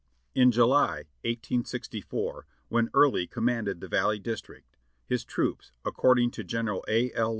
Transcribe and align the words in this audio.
In 0.33 0.51
July, 0.51 1.05
1864, 1.25 2.47
when 2.69 2.89
Early 2.91 3.27
commanded 3.27 3.81
the 3.81 3.87
Valley 3.87 4.17
District, 4.17 4.75
his 5.05 5.23
troops, 5.23 5.71
according 5.85 6.31
to 6.31 6.43
General 6.43 6.83
A. 6.87 7.13
L. 7.13 7.29